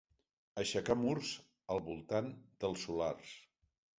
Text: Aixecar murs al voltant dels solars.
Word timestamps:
Aixecar 0.61 0.95
murs 1.01 1.33
al 1.75 1.83
voltant 1.89 2.33
dels 2.65 2.87
solars. 2.87 3.37